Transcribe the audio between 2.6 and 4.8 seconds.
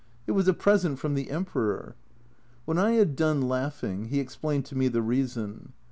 When I had done laughing he explained to